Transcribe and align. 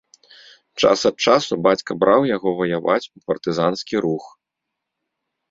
Час 0.81 1.03
ад 1.09 1.15
часу 1.25 1.53
бацька 1.67 1.91
браў 2.05 2.21
яго 2.35 2.49
ваяваць 2.61 3.05
у 3.05 3.17
партызанскі 3.27 3.95
рух. 4.09 4.23